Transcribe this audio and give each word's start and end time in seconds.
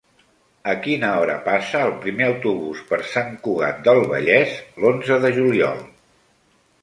A 0.71 0.73
quina 0.85 1.09
hora 1.23 1.33
passa 1.49 1.81
el 1.87 1.91
primer 2.05 2.25
autobús 2.29 2.81
per 2.93 2.99
Sant 3.11 3.37
Cugat 3.47 3.83
del 3.89 4.01
Vallès 4.13 4.55
l'onze 4.85 5.19
de 5.27 5.31
juliol? 5.39 5.85